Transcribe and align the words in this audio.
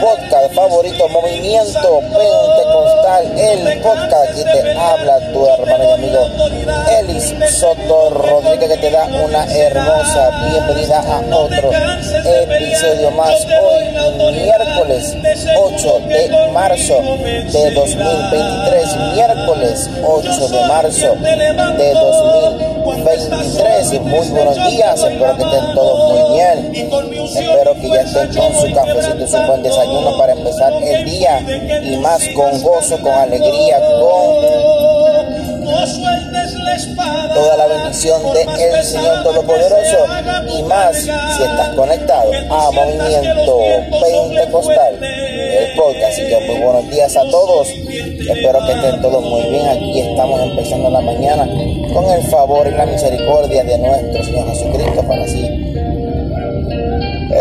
Podcast 0.00 0.54
favorito, 0.54 1.08
Movimiento 1.08 2.00
Pentecostal, 2.00 3.38
el 3.38 3.80
podcast 3.80 4.34
que 4.34 4.44
te 4.44 4.72
habla 4.72 5.32
tu 5.32 5.46
hermano 5.46 5.84
y 5.84 5.92
amigo 5.92 6.28
Elis 6.98 7.34
Soto 7.58 8.10
Rodríguez, 8.10 8.70
que 8.70 8.76
te 8.76 8.90
da 8.90 9.06
una 9.06 9.44
hermosa 9.54 10.30
bienvenida 10.50 10.98
a 11.00 11.36
otro 11.36 11.70
episodio 11.72 13.10
más. 13.12 13.46
Hoy, 13.46 14.32
miércoles 14.32 15.16
8 15.56 16.00
de 16.08 16.28
marzo 16.76 17.00
de 17.16 17.70
2023, 17.70 18.96
miércoles 19.14 19.88
8 20.04 20.48
de 20.48 20.60
marzo 20.66 21.14
de 21.78 21.94
2023. 21.94 24.00
Muy 24.02 24.28
buenos 24.28 24.56
días, 24.70 25.02
espero 25.02 25.34
que 25.36 25.42
estén 25.42 25.74
todos 25.74 26.12
muy 26.12 26.20
bien. 26.36 26.70
Espero 27.34 27.72
que 27.80 27.88
ya 27.88 28.02
estén 28.02 28.28
con 28.34 28.52
su 28.60 28.70
cafecito 28.74 29.24
y 29.24 29.26
su 29.26 29.38
buen 29.46 29.62
desayuno 29.62 30.18
para 30.18 30.34
empezar 30.34 30.74
el 30.82 31.06
día 31.06 31.40
y 31.82 31.96
más 31.96 32.20
con 32.34 32.60
gozo, 32.60 33.00
con 33.00 33.12
alegría, 33.12 33.80
con 33.98 34.76
toda 37.34 37.56
la 37.56 37.66
bendición 37.66 38.22
del 38.32 38.84
Señor 38.84 39.22
Todopoderoso 39.22 40.06
y 40.58 40.62
más 40.62 40.96
si 40.96 41.42
estás 41.42 41.68
conectado 41.74 42.30
a 42.50 42.70
Movimiento 42.70 43.58
Pentecostal, 44.00 44.98
el 45.56 45.74
podcast. 45.74 46.12
Así 46.12 46.22
que 46.28 46.38
muy 46.46 46.60
buenos 46.60 46.90
días 46.90 47.16
a 47.16 47.24
todos. 47.30 47.68
Espero 47.68 48.58
que 48.66 48.72
estén 48.72 49.00
todos 49.00 49.24
muy 49.24 49.42
bien. 49.50 49.66
Aquí 49.66 50.00
estamos 50.00 50.40
empezando 50.40 50.90
la 50.90 51.00
mañana 51.00 51.48
con 51.92 52.04
el 52.10 52.22
favor 52.24 52.66
y 52.66 52.72
la 52.72 52.86
misericordia 52.86 53.64
de 53.64 53.78
nuestro 53.78 54.24
Señor 54.24 54.48
Jesucristo 54.48 55.02
para 55.06 55.24
así 55.24 55.66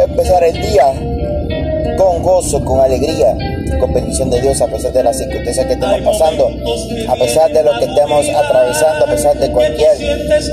empezar 0.04 0.44
el 0.44 0.62
día 0.62 0.94
con 1.98 2.22
gozo, 2.22 2.64
con 2.64 2.80
alegría, 2.80 3.36
con 3.80 3.94
bendición 3.94 4.30
de 4.30 4.42
Dios, 4.42 4.62
a 4.62 4.68
pesar 4.68 4.92
de 4.92 5.04
las 5.04 5.18
circunstancias 5.18 5.66
que 5.66 5.74
estemos 5.74 6.02
pasando, 6.02 6.50
a 7.08 7.16
pesar 7.16 7.52
de 7.52 7.64
lo 7.64 7.78
que 7.78 7.86
estemos 7.86 8.30
atravesando, 8.30 9.06
a 9.06 9.10
pesar 9.10 9.38
de 9.38 9.52
cualquier 9.52 9.98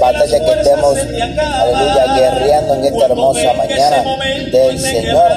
batalla 0.01 0.41
que 0.45 0.53
estemos, 0.53 0.97
aleluya, 0.99 2.15
guerreando 2.17 2.75
en 2.75 2.85
esta 2.85 3.05
hermosa 3.07 3.53
mañana 3.55 4.05
del 4.51 4.79
Señor. 4.79 5.33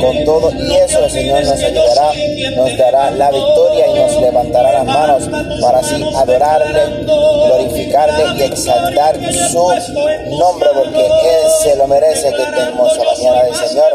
Con 0.00 0.24
todo 0.24 0.50
y 0.52 0.76
eso 0.76 1.04
el 1.04 1.10
Señor 1.10 1.44
nos 1.44 1.62
ayudará, 1.62 2.12
nos 2.56 2.76
dará 2.78 3.10
la 3.10 3.30
victoria 3.30 3.86
y 3.88 3.94
nos 3.94 4.20
levantará 4.20 4.72
las 4.72 4.84
manos 4.84 5.30
para 5.60 5.78
así 5.78 6.02
adorarle, 6.16 7.04
glorificarle 7.04 8.24
y 8.38 8.42
exaltar 8.42 9.18
su 9.50 10.38
nombre, 10.38 10.68
porque 10.74 11.06
Él 11.06 11.50
se 11.62 11.76
lo 11.76 11.86
merece 11.86 12.32
que 12.32 12.42
esta 12.42 12.68
hermosa 12.68 13.02
mañana 13.04 13.42
del 13.44 13.54
Señor. 13.54 13.94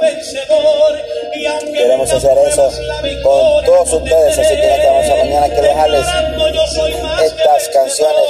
Queremos 1.46 2.12
hacer 2.12 2.38
eso 2.48 2.72
con 3.22 3.66
todos 3.66 3.94
ustedes, 3.94 4.38
así 4.38 4.56
que 4.56 4.74
esta 4.74 4.88
hermosa 4.88 5.16
mañana. 5.16 5.48
Quiero 5.48 5.68
dejarles 5.68 6.06
estas 7.24 7.70
canciones 7.70 8.26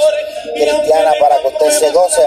cristianas 0.54 1.14
para 1.20 1.38
que 1.38 1.48
usted 1.48 1.70
se 1.70 1.90
goce, 1.90 2.22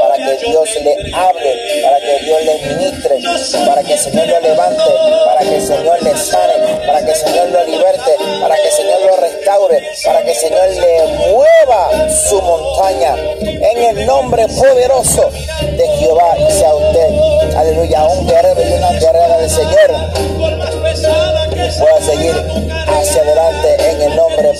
para 0.00 0.16
que 0.16 0.46
Dios 0.46 0.68
le 0.82 0.94
hable, 1.12 1.82
para 1.82 2.00
que 2.00 2.24
Dios 2.24 2.44
le 2.44 2.74
ministre, 2.74 3.18
para 3.66 3.82
que 3.82 3.92
el 3.92 3.98
Señor 3.98 4.26
lo 4.28 4.40
levante, 4.40 4.82
para 5.24 5.40
que 5.40 5.56
el 5.56 5.62
Señor 5.62 6.02
le 6.02 6.16
sane, 6.16 6.54
para 6.86 7.04
que 7.04 7.10
el 7.10 7.16
Señor 7.16 7.48
lo 7.48 7.64
liberte, 7.64 8.16
para 8.40 8.54
que 8.56 8.68
el 8.68 8.72
Señor 8.72 9.00
lo 9.06 9.16
restaure, 9.16 9.82
para 10.04 10.22
que 10.22 10.30
el 10.30 10.36
Señor 10.36 10.68
le 10.70 11.06
mueva 11.32 12.10
su 12.10 12.40
montaña. 12.42 13.16
En 13.40 13.96
el 13.96 14.06
nombre 14.06 14.46
poderoso 14.48 15.30
de 15.60 15.88
Jehová 15.98 16.36
sea 16.50 16.74
usted, 16.74 17.56
aleluya, 17.56 18.04
un 18.04 18.26
guerrero 18.26 18.62
y 18.62 18.72
una 18.72 18.90
guerrera 18.92 19.38
del 19.38 19.50
Señor 19.50 19.97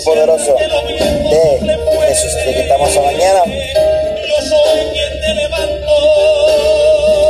poderoso 0.04 0.54
de 0.54 1.78
Jesús. 2.08 2.34
Así 2.36 2.54
que 2.54 2.60
estamos 2.60 2.96
a 2.96 3.00
mañana. 3.02 3.42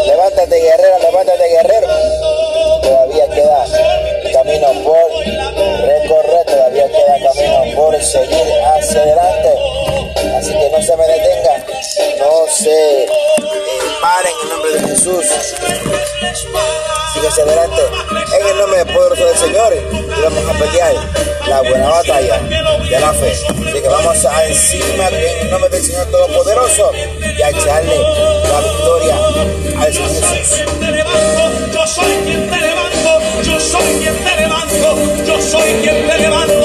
Levántate 0.07 0.61
guerrera, 0.61 0.99
levántate 0.99 1.49
guerrero. 1.49 1.89
Todavía 2.83 3.27
queda 3.29 3.65
camino 4.33 4.69
por 4.85 5.11
recorrer, 5.87 6.45
todavía 6.47 6.87
queda 6.89 7.33
camino 7.33 7.77
por 7.77 8.03
seguir 8.03 8.47
hacia 8.65 9.03
adelante. 9.03 9.49
Así 10.37 10.53
que 10.53 10.71
no 10.71 10.83
se 10.83 10.97
me 10.97 11.07
detenga, 11.07 11.67
no 12.19 12.47
se 12.53 13.05
eh, 13.05 13.09
paren 14.01 14.33
en 14.43 14.49
nombre 14.49 14.73
de 14.73 14.81
Jesús. 14.89 15.27
Hacia 17.27 17.43
adelante 17.43 17.83
en 18.41 18.47
el 18.47 18.59
nombre 18.59 18.85
poderoso 18.87 19.27
del 19.27 19.37
Señor 19.37 19.75
y 19.75 20.23
vamos 20.23 20.45
a 20.49 20.53
pelear 20.53 20.95
la 21.47 21.61
buena 21.63 21.89
batalla 21.89 22.39
de 22.39 23.01
la 23.01 23.13
fe. 23.13 23.33
Así 23.33 23.83
que 23.83 23.89
vamos 23.89 24.25
a 24.25 24.47
encima 24.47 25.09
en 25.09 25.15
el 25.15 25.51
nombre 25.51 25.69
del 25.69 25.85
Señor 25.85 26.07
Todopoderoso 26.07 26.91
y 27.21 27.43
a 27.43 27.51
echarle 27.51 27.97
la 27.99 28.61
victoria 28.61 29.17
al 29.79 29.93
Señor 29.93 30.11
Jesús. 30.11 30.65
Yo 31.75 31.87
soy 31.87 32.15
quien 32.25 32.51
te 32.51 32.57
levanto, 32.57 33.21
yo 33.43 33.61
soy 33.61 33.93
quien 34.01 34.17
te 34.25 34.37
levanto, 34.37 35.25
yo 35.27 35.43
soy 35.43 35.73
quien 35.83 36.09
te 36.09 36.19
levanto, 36.19 36.58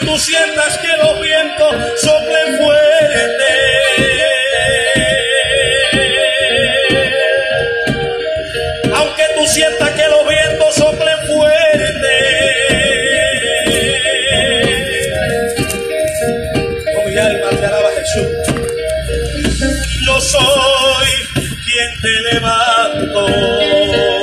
tú 0.00 0.16
sientas 0.18 0.78
que 0.78 0.88
los 0.96 1.20
vientos 1.20 1.74
soplen 2.00 2.58
fuerte. 2.58 3.44
Aunque 8.94 9.24
tú 9.36 9.46
sientas 9.46 9.90
que 9.90 10.08
los 10.08 10.28
vientos 10.28 10.74
soplen 10.74 11.18
fuerte. 11.26 12.14
Con 16.94 17.10
mi 17.10 17.18
alma 17.18 17.50
te 17.50 17.66
alaba 17.66 17.90
Jesús. 17.92 18.28
Yo 20.06 20.20
soy 20.20 21.08
quien 21.64 22.00
te 22.00 22.32
levanto. 22.32 24.17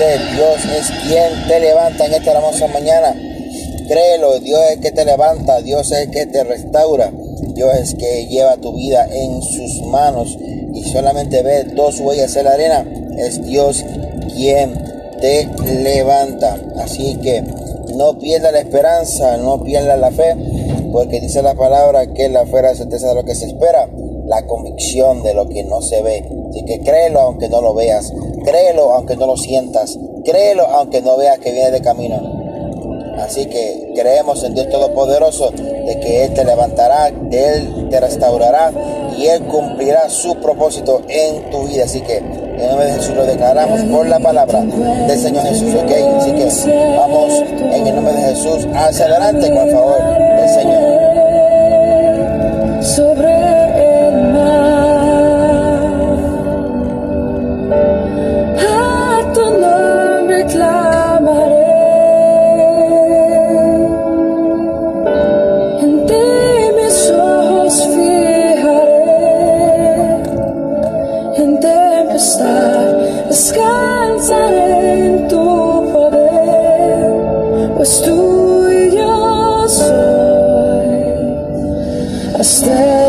Dios 0.00 0.64
es 0.64 0.90
quien 1.06 1.46
te 1.46 1.60
levanta 1.60 2.06
en 2.06 2.14
esta 2.14 2.32
hermosa 2.32 2.66
mañana. 2.68 3.14
Créelo, 3.86 4.38
Dios 4.40 4.60
es 4.72 4.78
que 4.78 4.92
te 4.92 5.04
levanta, 5.04 5.60
Dios 5.60 5.92
es 5.92 6.08
que 6.08 6.24
te 6.24 6.42
restaura, 6.42 7.12
Dios 7.52 7.74
es 7.74 7.94
que 7.96 8.26
lleva 8.26 8.56
tu 8.56 8.72
vida 8.72 9.06
en 9.12 9.42
sus 9.42 9.82
manos 9.82 10.38
y 10.72 10.84
solamente 10.84 11.42
ve 11.42 11.64
dos 11.64 12.00
huellas 12.00 12.34
en 12.36 12.44
la 12.46 12.52
arena. 12.52 12.86
Es 13.18 13.44
Dios 13.44 13.84
quien 14.34 14.72
te 15.20 15.46
levanta. 15.66 16.56
Así 16.78 17.16
que 17.16 17.42
no 17.94 18.18
pierda 18.18 18.52
la 18.52 18.60
esperanza, 18.60 19.36
no 19.36 19.62
pierda 19.62 19.98
la 19.98 20.12
fe, 20.12 20.34
porque 20.92 21.20
dice 21.20 21.42
la 21.42 21.54
palabra 21.54 22.06
que 22.06 22.30
la 22.30 22.46
fe 22.46 22.56
es 22.56 22.62
la 22.62 22.74
certeza 22.74 23.08
de 23.08 23.16
lo 23.16 23.24
que 23.24 23.34
se 23.34 23.48
espera, 23.48 23.86
la 24.24 24.46
convicción 24.46 25.22
de 25.22 25.34
lo 25.34 25.46
que 25.46 25.62
no 25.64 25.82
se 25.82 26.00
ve. 26.00 26.24
Así 26.48 26.64
que 26.64 26.80
créelo 26.80 27.20
aunque 27.20 27.50
no 27.50 27.60
lo 27.60 27.74
veas, 27.74 28.10
créelo 28.44 28.92
aunque 28.92 29.16
no 29.16 29.26
lo 29.26 29.36
sientas, 29.36 29.98
créelo 30.24 30.66
aunque 30.66 31.02
no 31.02 31.16
veas 31.16 31.38
que 31.38 31.52
viene 31.52 31.70
de 31.70 31.80
camino. 31.80 32.40
Así 33.18 33.46
que 33.46 33.92
creemos 33.94 34.42
en 34.44 34.54
Dios 34.54 34.68
Todopoderoso 34.70 35.50
de 35.50 36.00
que 36.00 36.24
Él 36.24 36.34
te 36.34 36.44
levantará, 36.44 37.08
Él 37.08 37.88
te 37.90 38.00
restaurará 38.00 38.72
y 39.16 39.26
Él 39.26 39.42
cumplirá 39.42 40.08
su 40.08 40.36
propósito 40.36 41.02
en 41.08 41.50
tu 41.50 41.64
vida. 41.64 41.84
Así 41.84 42.00
que 42.00 42.16
en 42.16 42.68
nombre 42.68 42.86
de 42.86 42.92
Jesús 42.94 43.14
lo 43.14 43.26
declaramos 43.26 43.82
por 43.82 44.06
la 44.06 44.20
palabra 44.20 44.62
del 44.62 45.18
Señor 45.18 45.44
Jesús. 45.44 45.74
¿ok? 45.74 45.92
Así 46.18 46.32
que 46.32 46.48
vamos 46.96 47.32
en 47.72 47.86
el 47.86 47.94
nombre 47.94 48.14
de 48.14 48.34
Jesús 48.34 48.66
hacia 48.74 49.06
adelante 49.06 49.48
con 49.48 49.58
el 49.58 49.70
favor 49.70 49.98
del 50.36 50.48
Señor. 50.48 51.00
I 82.40 82.42
stand 82.42 82.99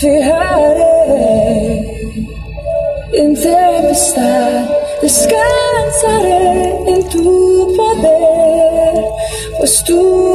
Fijare 0.00 0.84
en 3.14 3.34
tempestad, 3.34 4.70
descansaré 5.02 6.76
en 6.86 7.02
tu 7.08 7.74
poder, 7.76 9.04
pues 9.58 9.82
tú 9.82 10.27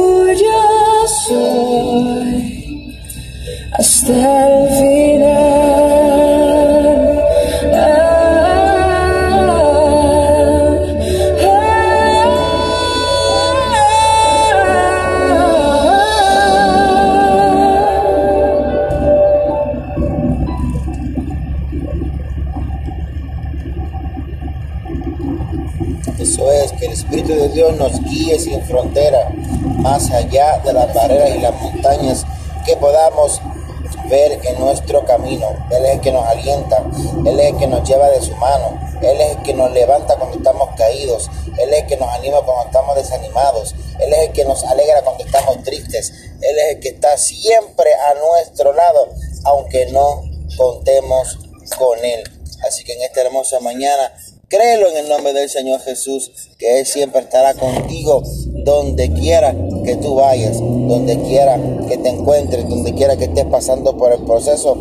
en 34.46 34.60
nuestro 34.60 35.04
camino. 35.04 35.48
Él 35.70 35.84
es 35.84 35.92
el 35.94 36.00
que 36.00 36.12
nos 36.12 36.26
alienta, 36.26 36.84
Él 37.26 37.40
es 37.40 37.52
el 37.52 37.58
que 37.58 37.66
nos 37.66 37.88
lleva 37.88 38.08
de 38.10 38.20
su 38.20 38.32
mano, 38.36 38.78
Él 39.02 39.20
es 39.20 39.36
el 39.36 39.42
que 39.42 39.54
nos 39.54 39.72
levanta 39.72 40.16
cuando 40.16 40.36
estamos 40.36 40.68
caídos, 40.76 41.30
Él 41.58 41.72
es 41.72 41.82
el 41.82 41.86
que 41.86 41.96
nos 41.96 42.08
anima 42.10 42.40
cuando 42.44 42.64
estamos 42.66 42.96
desanimados, 42.96 43.74
Él 44.00 44.12
es 44.12 44.28
el 44.28 44.32
que 44.32 44.44
nos 44.44 44.64
alegra 44.64 45.02
cuando 45.02 45.24
estamos 45.24 45.62
tristes, 45.62 46.12
Él 46.40 46.58
es 46.58 46.74
el 46.76 46.80
que 46.80 46.88
está 46.90 47.16
siempre 47.16 47.92
a 47.94 48.14
nuestro 48.14 48.72
lado, 48.72 49.08
aunque 49.44 49.86
no 49.86 50.22
contemos 50.56 51.38
con 51.78 52.04
Él. 52.04 52.22
Así 52.66 52.84
que 52.84 52.94
en 52.94 53.02
esta 53.02 53.20
hermosa 53.20 53.60
mañana, 53.60 54.14
créelo 54.48 54.88
en 54.88 54.96
el 54.96 55.08
nombre 55.08 55.32
del 55.32 55.50
Señor 55.50 55.80
Jesús, 55.80 56.30
que 56.58 56.78
Él 56.80 56.86
siempre 56.86 57.20
estará 57.20 57.54
contigo 57.54 58.22
donde 58.64 59.12
quiera 59.12 59.54
que 59.84 59.96
tú 59.96 60.14
vayas, 60.14 60.58
donde 60.58 61.20
quiera 61.22 61.60
que 61.88 61.98
te 61.98 62.08
encuentres, 62.08 62.68
donde 62.68 62.94
quiera 62.94 63.16
que 63.16 63.24
estés 63.24 63.46
pasando 63.46 63.96
por 63.96 64.12
el 64.12 64.24
proceso, 64.24 64.76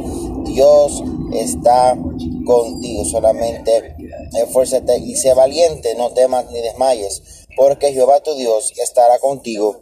Dios 0.45 1.03
está 1.33 1.98
contigo. 2.45 3.05
Solamente 3.05 3.95
esfuérzate 4.33 4.98
y 4.98 5.15
sé 5.15 5.33
valiente, 5.33 5.95
no 5.95 6.12
temas 6.12 6.50
ni 6.51 6.62
desmayes, 6.62 7.45
porque 7.55 7.93
Jehová 7.93 8.22
tu 8.22 8.36
Dios 8.36 8.74
estará 8.77 9.19
contigo 9.19 9.81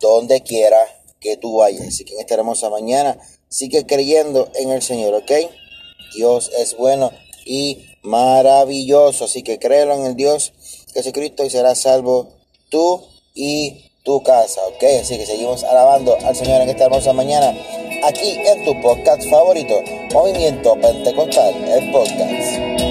donde 0.00 0.42
quiera 0.42 0.78
que 1.20 1.36
tú 1.36 1.56
vayas. 1.56 1.86
Así 1.88 2.04
que 2.04 2.14
en 2.14 2.20
esta 2.20 2.34
hermosa 2.34 2.70
mañana 2.70 3.18
sigue 3.48 3.86
creyendo 3.86 4.48
en 4.54 4.70
el 4.70 4.82
Señor, 4.82 5.14
¿ok? 5.14 5.30
Dios 6.14 6.50
es 6.58 6.76
bueno 6.76 7.10
y 7.46 7.84
maravilloso. 8.02 9.26
Así 9.26 9.42
que 9.42 9.58
créelo 9.58 9.94
en 9.94 10.06
el 10.06 10.16
Dios 10.16 10.52
Jesucristo 10.92 11.44
y 11.44 11.50
serás 11.50 11.80
salvo 11.80 12.28
tú 12.68 13.02
y 13.34 13.91
tu 14.02 14.22
casa, 14.22 14.60
¿ok? 14.66 14.82
Así 15.00 15.16
que 15.16 15.26
seguimos 15.26 15.64
alabando 15.64 16.16
al 16.24 16.34
Señor 16.34 16.62
en 16.62 16.70
esta 16.70 16.84
hermosa 16.84 17.12
mañana, 17.12 17.54
aquí 18.04 18.38
en 18.44 18.64
tu 18.64 18.80
podcast 18.80 19.28
favorito, 19.30 19.82
Movimiento 20.12 20.74
Pentecostal, 20.80 21.54
el 21.64 21.92
podcast. 21.92 22.81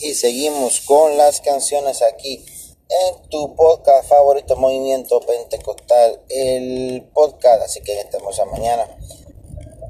Y 0.00 0.14
seguimos 0.14 0.80
con 0.82 1.16
las 1.16 1.40
canciones 1.40 2.00
aquí 2.02 2.44
en 2.88 3.28
tu 3.28 3.56
podcast 3.56 4.08
favorito, 4.08 4.54
Movimiento 4.54 5.18
Pentecostal, 5.20 6.20
el 6.28 7.08
podcast. 7.12 7.62
Así 7.62 7.80
que 7.80 7.98
esta 7.98 8.18
hermosa 8.18 8.44
mañana 8.44 8.86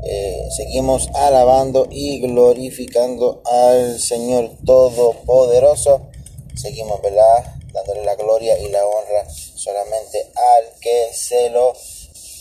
eh, 0.05 0.49
seguimos 0.57 1.09
alabando 1.15 1.87
y 1.91 2.21
glorificando 2.21 3.43
al 3.45 4.01
Señor 4.01 4.53
Todopoderoso. 4.65 6.09
Seguimos, 6.57 7.03
¿verdad? 7.03 7.57
Dándole 7.75 8.05
la 8.05 8.15
gloria 8.15 8.59
y 8.59 8.71
la 8.71 8.87
honra 8.87 9.29
solamente 9.29 10.33
al 10.35 10.81
que 10.81 11.11
se 11.13 11.51
lo 11.51 11.75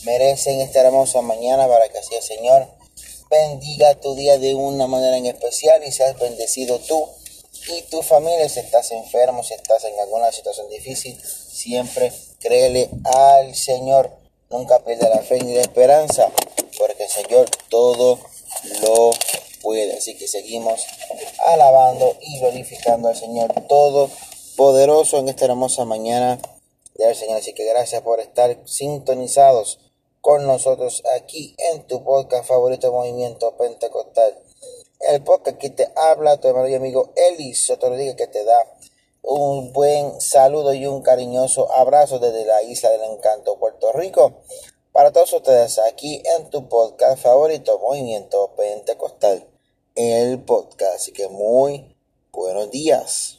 merece 0.04 0.52
en 0.52 0.62
esta 0.62 0.80
hermosa 0.80 1.20
mañana 1.20 1.68
para 1.68 1.90
que 1.90 1.98
así 1.98 2.14
el 2.14 2.22
Señor 2.22 2.77
bendiga 3.30 3.94
tu 3.94 4.14
día 4.14 4.38
de 4.38 4.54
una 4.54 4.86
manera 4.86 5.16
en 5.16 5.26
especial 5.26 5.82
y 5.84 5.92
seas 5.92 6.18
bendecido 6.18 6.78
tú 6.80 7.06
y 7.68 7.82
tu 7.82 8.02
familia. 8.02 8.48
Si 8.48 8.60
estás 8.60 8.90
enfermo, 8.92 9.42
si 9.42 9.54
estás 9.54 9.84
en 9.84 9.98
alguna 10.00 10.32
situación 10.32 10.68
difícil, 10.68 11.18
siempre 11.22 12.12
créele 12.40 12.90
al 13.04 13.54
Señor. 13.54 14.10
Nunca 14.50 14.82
pierda 14.84 15.10
la 15.10 15.22
fe 15.22 15.40
ni 15.40 15.54
la 15.54 15.60
esperanza, 15.60 16.30
porque 16.78 17.04
el 17.04 17.10
Señor 17.10 17.50
todo 17.68 18.18
lo 18.80 19.10
puede. 19.60 19.96
Así 19.96 20.16
que 20.16 20.26
seguimos 20.26 20.80
alabando 21.46 22.16
y 22.20 22.38
glorificando 22.38 23.08
al 23.08 23.16
Señor 23.16 23.52
Todopoderoso 23.68 25.18
en 25.18 25.28
esta 25.28 25.44
hermosa 25.44 25.84
mañana 25.84 26.38
del 26.94 27.14
Señor. 27.14 27.38
Así 27.38 27.52
que 27.52 27.64
gracias 27.64 28.00
por 28.02 28.20
estar 28.20 28.56
sintonizados 28.64 29.78
con 30.28 30.46
nosotros 30.46 31.02
aquí 31.16 31.54
en 31.56 31.86
tu 31.86 32.04
podcast 32.04 32.46
favorito 32.46 32.92
Movimiento 32.92 33.56
Pentecostal. 33.56 34.38
El 35.00 35.24
podcast 35.24 35.56
que 35.56 35.70
te 35.70 35.88
habla 35.96 36.36
tu 36.36 36.48
hermano 36.48 36.68
y 36.68 36.74
amigo 36.74 37.14
Elis 37.16 37.72
Rodríguez 37.80 38.14
que 38.14 38.26
te 38.26 38.44
da 38.44 38.58
un 39.22 39.72
buen 39.72 40.20
saludo 40.20 40.74
y 40.74 40.84
un 40.84 41.00
cariñoso 41.00 41.72
abrazo 41.72 42.18
desde 42.18 42.44
la 42.44 42.62
isla 42.62 42.90
del 42.90 43.04
encanto 43.04 43.58
Puerto 43.58 43.90
Rico. 43.92 44.42
Para 44.92 45.12
todos 45.12 45.32
ustedes 45.32 45.78
aquí 45.78 46.22
en 46.36 46.50
tu 46.50 46.68
podcast 46.68 47.22
favorito 47.22 47.78
Movimiento 47.78 48.50
Pentecostal 48.54 49.48
el 49.94 50.44
podcast. 50.44 50.96
Así 50.96 51.12
que 51.12 51.26
muy 51.28 51.96
buenos 52.32 52.70
días 52.70 53.38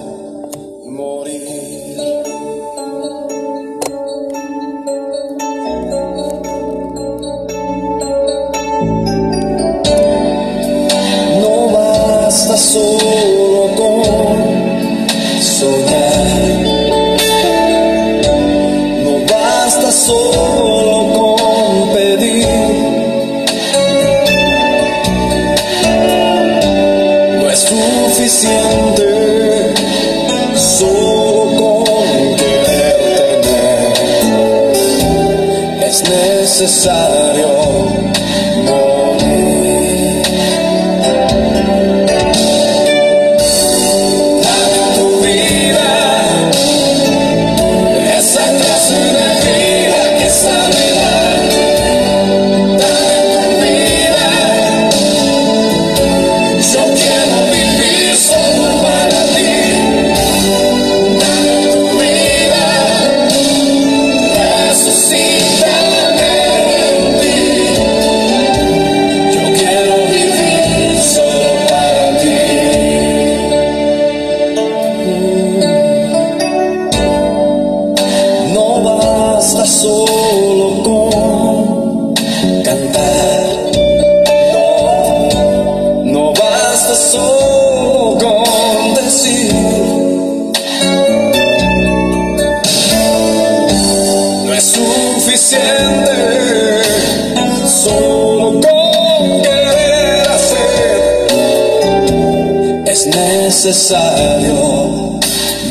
Es 103.01 103.07
necesario 103.07 104.53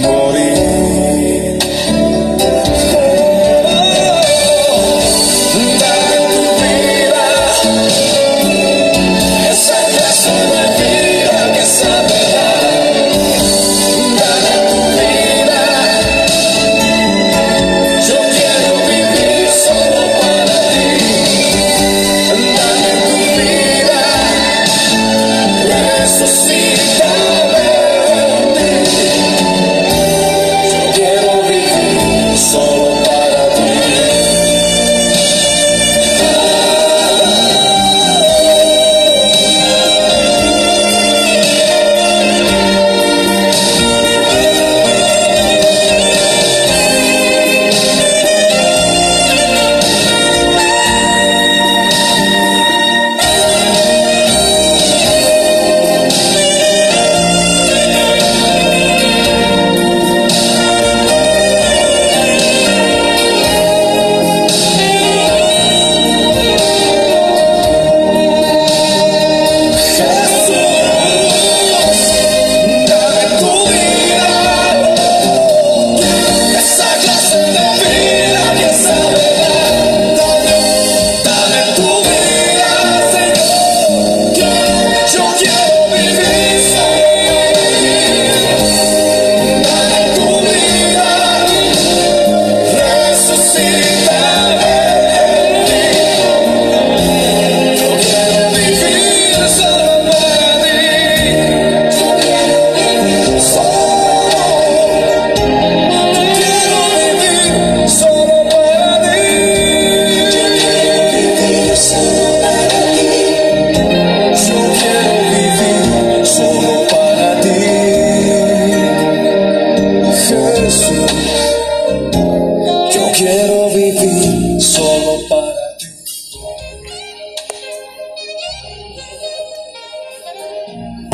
morir. 0.01 0.60